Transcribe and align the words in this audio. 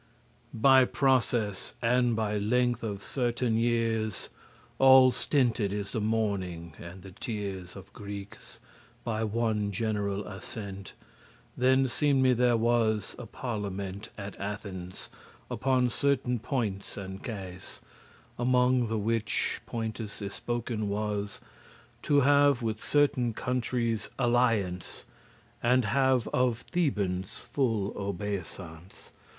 By 0.55 0.85
process 0.85 1.75
and 1.79 2.15
by 2.15 2.39
length 2.39 2.81
of 2.81 3.03
certain 3.03 3.55
years 3.55 4.29
All 4.79 5.11
stinted* 5.11 5.71
is 5.71 5.91
the 5.91 6.01
mourning 6.01 6.73
and 6.79 7.03
the 7.03 7.11
tears 7.11 7.75
*ended 7.75 7.77
Of 7.77 7.93
Greekes, 7.93 8.57
by 9.03 9.23
one 9.23 9.71
general 9.71 10.25
assent. 10.27 10.95
Then 11.55 11.87
seemed 11.87 12.23
me 12.23 12.33
there 12.33 12.57
was 12.57 13.15
a 13.19 13.27
parlement 13.27 14.09
At 14.17 14.35
Athens, 14.39 15.11
upon 15.51 15.87
certain 15.89 16.39
points 16.39 16.97
and 16.97 17.21
cas*: 17.21 17.35
*cases 17.53 17.81
Amonge 18.39 18.89
the 18.89 18.97
which 18.97 19.61
points 19.67 19.99
y 19.99 20.29
spoken 20.29 20.89
was 20.89 21.39
To 22.01 22.21
have 22.21 22.63
with 22.63 22.83
certain 22.83 23.33
countries 23.35 24.09
alliance, 24.17 25.05
And 25.61 25.85
have 25.85 26.27
of 26.29 26.63
Thebans 26.73 27.37
full 27.37 27.93
obeisance. 27.95 29.11